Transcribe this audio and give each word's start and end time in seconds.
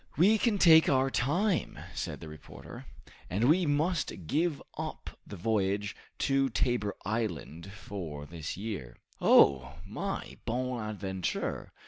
"We 0.17 0.39
can 0.39 0.57
take 0.57 0.89
our 0.89 1.11
time," 1.11 1.77
said 1.93 2.21
the 2.21 2.27
reporter, 2.27 2.85
"and 3.29 3.43
we 3.47 3.67
must 3.67 4.25
give 4.25 4.59
up 4.75 5.11
the 5.27 5.35
voyage 5.35 5.95
to 6.25 6.49
Tabor 6.49 6.95
Island 7.05 7.71
for 7.71 8.25
this 8.25 8.57
year." 8.57 8.97
"Oh, 9.21 9.75
my 9.85 10.37
'Bonadventure! 10.47 11.71